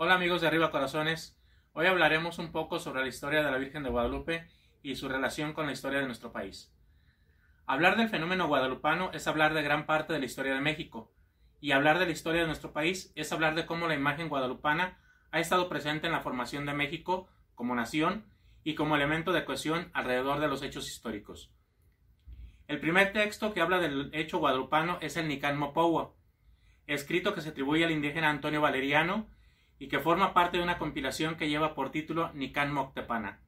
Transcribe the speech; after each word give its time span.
Hola 0.00 0.14
amigos 0.14 0.40
de 0.40 0.46
Arriba 0.46 0.70
Corazones, 0.70 1.36
hoy 1.72 1.86
hablaremos 1.86 2.38
un 2.38 2.52
poco 2.52 2.78
sobre 2.78 3.00
la 3.00 3.08
historia 3.08 3.42
de 3.42 3.50
la 3.50 3.58
Virgen 3.58 3.82
de 3.82 3.90
Guadalupe 3.90 4.46
y 4.80 4.94
su 4.94 5.08
relación 5.08 5.54
con 5.54 5.66
la 5.66 5.72
historia 5.72 5.98
de 5.98 6.06
nuestro 6.06 6.30
país. 6.30 6.72
Hablar 7.66 7.96
del 7.96 8.08
fenómeno 8.08 8.46
guadalupano 8.46 9.10
es 9.12 9.26
hablar 9.26 9.54
de 9.54 9.62
gran 9.64 9.86
parte 9.86 10.12
de 10.12 10.20
la 10.20 10.26
historia 10.26 10.54
de 10.54 10.60
México, 10.60 11.12
y 11.60 11.72
hablar 11.72 11.98
de 11.98 12.06
la 12.06 12.12
historia 12.12 12.42
de 12.42 12.46
nuestro 12.46 12.72
país 12.72 13.12
es 13.16 13.32
hablar 13.32 13.56
de 13.56 13.66
cómo 13.66 13.88
la 13.88 13.96
imagen 13.96 14.28
guadalupana 14.28 15.00
ha 15.32 15.40
estado 15.40 15.68
presente 15.68 16.06
en 16.06 16.12
la 16.12 16.20
formación 16.20 16.64
de 16.64 16.74
México 16.74 17.28
como 17.56 17.74
nación 17.74 18.24
y 18.62 18.76
como 18.76 18.94
elemento 18.94 19.32
de 19.32 19.44
cohesión 19.44 19.90
alrededor 19.94 20.38
de 20.38 20.46
los 20.46 20.62
hechos 20.62 20.86
históricos. 20.86 21.52
El 22.68 22.78
primer 22.78 23.12
texto 23.12 23.52
que 23.52 23.62
habla 23.62 23.80
del 23.80 24.10
hecho 24.12 24.38
guadalupano 24.38 24.98
es 25.00 25.16
el 25.16 25.26
Nican 25.26 25.58
Mopowa, 25.58 26.14
escrito 26.86 27.34
que 27.34 27.40
se 27.40 27.48
atribuye 27.48 27.84
al 27.84 27.90
indígena 27.90 28.30
Antonio 28.30 28.60
Valeriano 28.60 29.26
y 29.78 29.88
que 29.88 30.00
forma 30.00 30.34
parte 30.34 30.56
de 30.56 30.62
una 30.62 30.78
compilación 30.78 31.36
que 31.36 31.48
lleva 31.48 31.74
por 31.74 31.90
título 31.90 32.32
Nican 32.34 32.72
Moctepana. 32.72 33.40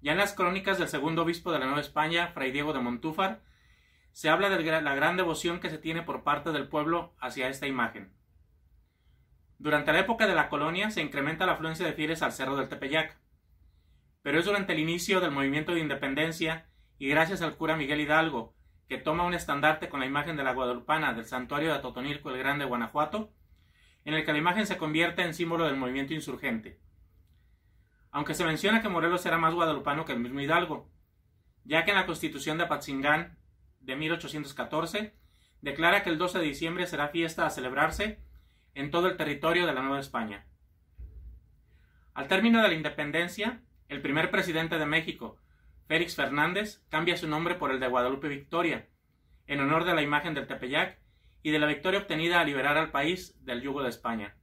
Ya 0.00 0.12
en 0.12 0.18
las 0.18 0.32
crónicas 0.32 0.78
del 0.78 0.88
segundo 0.88 1.22
obispo 1.22 1.52
de 1.52 1.58
la 1.58 1.66
Nueva 1.66 1.80
España, 1.80 2.28
Fray 2.28 2.52
Diego 2.52 2.72
de 2.72 2.80
Montúfar, 2.80 3.42
se 4.12 4.28
habla 4.28 4.48
de 4.48 4.80
la 4.80 4.94
gran 4.94 5.16
devoción 5.16 5.60
que 5.60 5.70
se 5.70 5.78
tiene 5.78 6.02
por 6.02 6.24
parte 6.24 6.50
del 6.52 6.68
pueblo 6.68 7.14
hacia 7.20 7.48
esta 7.48 7.66
imagen. 7.66 8.12
Durante 9.58 9.92
la 9.92 10.00
época 10.00 10.26
de 10.26 10.34
la 10.34 10.48
colonia 10.48 10.90
se 10.90 11.02
incrementa 11.02 11.46
la 11.46 11.52
afluencia 11.52 11.84
de 11.84 11.92
fieles 11.92 12.22
al 12.22 12.32
Cerro 12.32 12.56
del 12.56 12.68
Tepeyac, 12.68 13.18
pero 14.22 14.38
es 14.38 14.44
durante 14.44 14.72
el 14.72 14.78
inicio 14.78 15.20
del 15.20 15.32
movimiento 15.32 15.72
de 15.72 15.80
independencia 15.80 16.68
y 16.98 17.08
gracias 17.08 17.42
al 17.42 17.56
cura 17.56 17.76
Miguel 17.76 18.00
Hidalgo, 18.00 18.54
que 18.88 18.98
toma 18.98 19.24
un 19.24 19.34
estandarte 19.34 19.88
con 19.88 20.00
la 20.00 20.06
imagen 20.06 20.36
de 20.36 20.44
la 20.44 20.52
guadalupana 20.52 21.12
del 21.12 21.24
santuario 21.24 21.72
de 21.72 21.80
Totonilco 21.80 22.30
el 22.30 22.38
Grande, 22.38 22.64
Guanajuato, 22.64 23.32
en 24.08 24.14
el 24.14 24.24
que 24.24 24.32
la 24.32 24.38
imagen 24.38 24.66
se 24.66 24.78
convierte 24.78 25.20
en 25.20 25.34
símbolo 25.34 25.66
del 25.66 25.76
movimiento 25.76 26.14
insurgente. 26.14 26.80
Aunque 28.10 28.32
se 28.32 28.46
menciona 28.46 28.80
que 28.80 28.88
Morelos 28.88 29.26
era 29.26 29.36
más 29.36 29.52
guadalupano 29.52 30.06
que 30.06 30.14
el 30.14 30.18
mismo 30.18 30.40
Hidalgo, 30.40 30.90
ya 31.64 31.84
que 31.84 31.90
en 31.90 31.98
la 31.98 32.06
Constitución 32.06 32.56
de 32.56 32.64
Apatzingán 32.64 33.36
de 33.80 33.96
1814 33.96 35.14
declara 35.60 36.02
que 36.02 36.08
el 36.08 36.16
12 36.16 36.38
de 36.38 36.44
diciembre 36.46 36.86
será 36.86 37.08
fiesta 37.08 37.44
a 37.44 37.50
celebrarse 37.50 38.18
en 38.72 38.90
todo 38.90 39.08
el 39.08 39.18
territorio 39.18 39.66
de 39.66 39.74
la 39.74 39.82
Nueva 39.82 40.00
España. 40.00 40.46
Al 42.14 42.28
término 42.28 42.62
de 42.62 42.68
la 42.68 42.74
independencia, 42.74 43.60
el 43.90 44.00
primer 44.00 44.30
presidente 44.30 44.78
de 44.78 44.86
México, 44.86 45.36
Félix 45.86 46.16
Fernández, 46.16 46.82
cambia 46.88 47.18
su 47.18 47.28
nombre 47.28 47.56
por 47.56 47.72
el 47.72 47.78
de 47.78 47.88
Guadalupe 47.88 48.28
Victoria, 48.28 48.88
en 49.46 49.60
honor 49.60 49.84
de 49.84 49.94
la 49.94 50.00
imagen 50.00 50.32
del 50.32 50.46
Tepeyac 50.46 50.98
y 51.42 51.50
de 51.50 51.58
la 51.58 51.66
victoria 51.66 52.00
obtenida 52.00 52.40
a 52.40 52.44
liberar 52.44 52.76
al 52.76 52.90
país 52.90 53.42
del 53.44 53.62
yugo 53.62 53.82
de 53.82 53.88
España. 53.88 54.36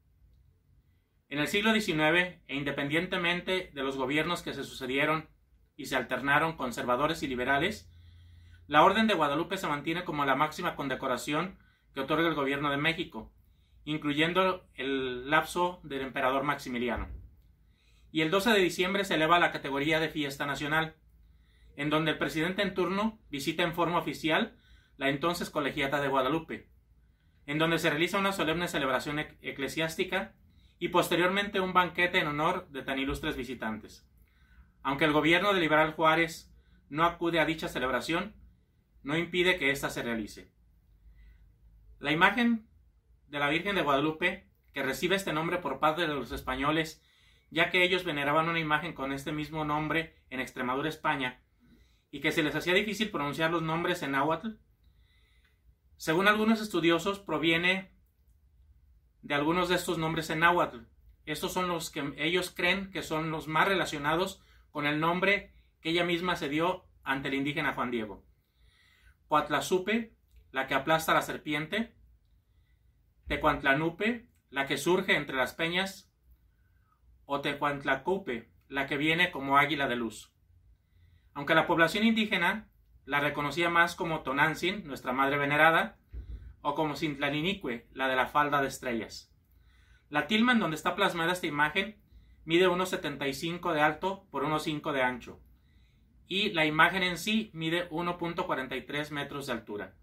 En 1.30 1.40
el 1.40 1.48
siglo 1.48 1.74
XIX, 1.74 2.40
e 2.48 2.56
independientemente 2.56 3.72
de 3.74 3.84
los 3.84 3.98
gobiernos 3.98 4.42
que 4.42 4.54
se 4.54 4.64
sucedieron 4.64 5.28
y 5.76 5.86
se 5.86 5.96
alternaron 5.96 6.56
conservadores 6.56 7.23
y 7.23 7.28
liberales, 7.28 7.92
la 8.68 8.84
Orden 8.84 9.08
de 9.08 9.14
Guadalupe 9.14 9.58
se 9.58 9.68
mantiene 9.68 10.06
como 10.06 10.26
la 10.26 10.36
máxima 10.36 10.76
condecoración 10.76 11.58
que 11.94 12.02
otorga 12.02 12.28
el 12.28 12.36
gobierno 12.36 12.70
de 12.72 12.78
México, 12.78 13.32
incluyendo 13.84 14.68
el 14.73 15.30
lapso 15.30 15.80
del 15.84 16.02
emperador 16.02 16.44
Maximiliano. 16.44 17.08
Y 18.12 18.22
el 18.22 18.32
12 18.32 18.52
de 18.52 18.60
diciembre 18.60 19.04
se 19.04 19.16
eleva 19.16 19.36
a 19.36 19.40
la 19.40 19.52
categoría 19.52 20.00
de 20.00 20.10
fiesta 20.10 20.46
nacional, 20.46 20.96
en 21.76 21.90
donde 21.90 22.12
el 22.12 22.18
presidente 22.18 22.62
en 22.62 22.73
turno 22.73 23.20
visita 23.30 23.64
en 23.64 23.73
forma 23.73 24.00
oficial 24.00 24.56
la 24.98 25.10
entonces 25.10 25.50
colegiata 25.50 26.02
de 26.02 26.08
Guadalupe, 26.08 26.70
en 27.46 27.58
donde 27.58 27.80
se 27.80 27.90
realiza 27.90 28.18
una 28.18 28.32
solemne 28.32 28.68
celebración 28.68 29.20
eclesiástica 29.42 30.34
y 30.80 30.90
posteriormente 30.90 31.60
un 31.60 31.74
banquete 31.74 32.20
en 32.20 32.28
honor 32.28 32.68
de 32.70 32.82
tan 32.82 33.00
ilustres 33.00 33.36
visitantes. 33.38 34.08
Aunque 34.84 35.06
el 35.06 35.14
gobierno 35.14 35.54
de 35.54 35.62
Liberal 35.62 35.94
Juárez 35.94 36.52
no 36.90 37.06
acude 37.06 37.40
a 37.40 37.46
dicha 37.46 37.68
celebración, 37.68 38.36
no 39.04 39.17
impide 39.17 39.58
que 39.58 39.72
ésta 39.72 39.89
se 39.89 40.04
realice. 40.04 40.52
La 42.00 42.11
imagen 42.11 42.67
de 43.28 43.39
la 43.39 43.50
Virgen 43.50 43.76
de 43.76 43.82
Guadalupe, 43.82 44.48
que 44.73 44.84
recibe 44.84 45.16
este 45.16 45.34
nombre 45.34 45.60
por 45.60 45.80
parte 45.80 46.02
de 46.02 46.08
los 46.08 46.32
españoles, 46.32 47.02
ya 47.50 47.70
que 47.70 47.84
ellos 47.84 48.04
veneraban 48.04 48.50
una 48.50 48.60
imagen 48.60 48.94
con 48.94 49.14
este 49.14 49.32
mismo 49.32 49.64
nombre 49.64 50.16
en 50.30 50.39
Extremadura, 50.39 50.89
España, 50.89 51.42
y 52.11 52.20
que 52.20 52.32
se 52.32 52.44
les 52.44 52.55
hacía 52.55 52.73
difícil 52.73 53.11
pronunciar 53.11 53.52
los 53.52 53.61
nombres 53.61 54.02
en 54.04 54.11
náhuatl, 54.11 54.50
según 55.98 56.28
algunos 56.28 56.61
estudiosos, 56.61 57.20
proviene 57.20 57.92
de 59.22 59.33
algunos 59.33 59.70
de 59.70 59.76
estos 59.76 59.98
nombres 59.98 60.30
en 60.30 60.39
náhuatl. 60.39 60.80
Estos 61.26 61.54
son 61.54 61.67
los 61.67 61.89
que 61.89 62.14
ellos 62.17 62.54
creen 62.56 62.92
que 62.92 63.02
son 63.02 63.32
los 63.32 63.48
más 63.48 63.67
relacionados 63.67 64.42
con 64.72 64.86
el 64.86 65.00
nombre 65.00 65.54
que 65.82 65.89
ella 65.89 66.04
misma 66.04 66.36
se 66.36 66.50
dio 66.50 66.86
ante 67.04 67.30
el 67.30 67.36
indígena 67.36 67.73
Juan 67.73 67.92
Diego. 67.92 68.23
Coatlazupe, 69.28 70.14
la 70.52 70.67
que 70.67 70.76
aplasta 70.76 71.14
la 71.14 71.22
serpiente. 71.22 71.95
Tecuantlanupe, 73.28 74.28
la 74.50 74.67
que 74.67 74.78
surge 74.78 75.16
entre 75.16 75.36
las 75.36 75.54
peñas. 75.54 76.11
O 77.26 77.42
Tecuantlacupe, 77.42 78.52
la 78.67 78.86
que 78.86 78.98
viene 78.98 79.32
como 79.32 79.58
águila 79.58 79.88
de 79.88 79.95
luz. 79.95 80.32
Aunque 81.34 81.55
la 81.55 81.67
población 81.67 82.04
indígena 82.04 82.70
la 83.05 83.20
reconocía 83.20 83.70
más 83.70 83.95
como 83.95 84.21
Tonantzin, 84.21 84.86
nuestra 84.88 85.14
madre 85.14 85.38
venerada, 85.38 85.98
o 86.61 86.73
como 86.73 86.95
Cintlaninique, 86.95 87.88
la 87.93 88.08
de 88.08 88.16
la 88.16 88.27
falda 88.27 88.61
de 88.61 88.67
estrellas. 88.67 89.32
La 90.10 90.27
tilma 90.27 90.52
en 90.52 90.60
donde 90.60 90.76
está 90.76 90.95
plasmada 90.95 91.33
esta 91.33 91.48
imagen 91.48 92.02
mide 92.43 92.67
1,75 92.67 93.73
de 93.73 93.82
alto 93.82 94.27
por 94.32 94.43
1,5 94.43 94.92
de 94.92 95.04
ancho, 95.04 95.39
y 96.27 96.52
la 96.52 96.66
imagen 96.66 97.04
en 97.04 97.17
sí 97.17 97.52
mide 97.54 97.89
1.43 97.89 99.11
metros 99.11 99.48
de 99.48 99.54
altura. 99.54 99.95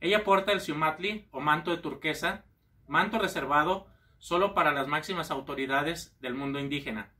Ella 0.00 0.24
porta 0.24 0.52
el 0.52 0.60
siumatli 0.60 1.28
o 1.30 1.40
manto 1.40 1.70
de 1.70 1.78
turquesa, 1.78 2.44
manto 2.86 3.18
reservado 3.18 3.86
solo 4.18 4.54
para 4.54 4.72
las 4.72 4.86
máximas 4.86 5.30
autoridades 5.30 6.18
del 6.20 6.34
mundo 6.34 6.58
indígena, 6.58 7.14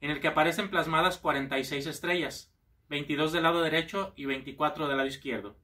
en 0.00 0.10
el 0.10 0.20
que 0.20 0.28
aparecen 0.28 0.70
plasmadas 0.70 1.18
46 1.18 1.86
estrellas, 1.86 2.53
22 2.94 3.32
del 3.32 3.42
lado 3.42 3.60
derecho 3.60 4.12
y 4.14 4.24
24 4.26 4.86
del 4.86 4.96
lado 4.96 5.08
izquierdo. 5.08 5.56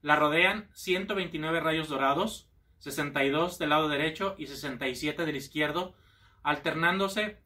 La 0.00 0.16
rodean 0.16 0.68
129 0.72 1.60
rayos 1.60 1.88
dorados, 1.88 2.50
62 2.78 3.60
del 3.60 3.70
lado 3.70 3.88
derecho 3.88 4.34
y 4.38 4.48
67 4.48 5.24
del 5.24 5.36
izquierdo, 5.36 5.94
alternándose 6.42 7.40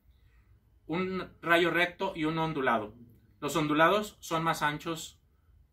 un 0.86 1.30
rayo 1.42 1.70
recto 1.70 2.14
y 2.16 2.24
un 2.24 2.38
ondulado. 2.38 2.94
Los 3.38 3.54
ondulados 3.54 4.16
son 4.20 4.42
más 4.42 4.62
anchos 4.62 5.20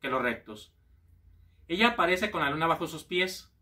que 0.02 0.10
los 0.10 0.22
rectos. 0.22 0.74
Ella 1.70 1.92
aparece 1.92 2.30
con 2.30 2.42
la 2.42 2.50
luna 2.50 2.68
bajo 2.68 2.88
sus 2.88 3.06
pies, 3.06 3.54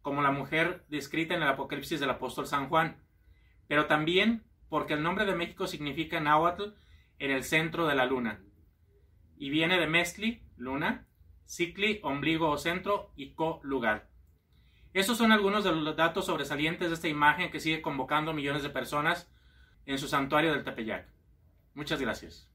como 0.00 0.22
la 0.22 0.30
mujer 0.30 0.86
descrita 0.88 1.34
en 1.34 1.42
el 1.42 1.48
Apocalipsis 1.48 2.00
del 2.00 2.08
apóstol 2.08 2.46
San 2.46 2.70
Juan, 2.70 2.96
pero 3.68 3.84
también 3.84 4.42
porque 4.70 4.94
el 4.94 5.02
nombre 5.02 5.26
de 5.26 5.34
México 5.34 5.66
significa 5.66 6.18
náhuatl 6.18 6.70
en 7.18 7.30
el 7.30 7.44
centro 7.44 7.86
de 7.86 7.94
la 7.94 8.06
luna 8.06 8.40
y 9.42 9.50
viene 9.50 9.76
de 9.76 9.88
Mestli, 9.88 10.40
luna, 10.56 11.08
Cicli, 11.46 11.98
ombligo 12.04 12.48
o 12.48 12.58
centro 12.58 13.10
y 13.16 13.34
Co, 13.34 13.58
lugar. 13.64 14.08
Estos 14.94 15.18
son 15.18 15.32
algunos 15.32 15.64
de 15.64 15.72
los 15.72 15.96
datos 15.96 16.26
sobresalientes 16.26 16.90
de 16.90 16.94
esta 16.94 17.08
imagen 17.08 17.50
que 17.50 17.58
sigue 17.58 17.82
convocando 17.82 18.32
millones 18.32 18.62
de 18.62 18.70
personas 18.70 19.28
en 19.84 19.98
su 19.98 20.06
santuario 20.06 20.52
del 20.52 20.62
Tepeyac. 20.62 21.08
Muchas 21.74 22.00
gracias. 22.00 22.51